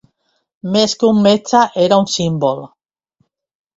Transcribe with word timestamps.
Més 0.75 0.95
que 1.03 1.11
un 1.11 1.21
metge, 1.27 1.61
era 1.83 2.01
un 2.05 2.11
símbol. 2.17 2.67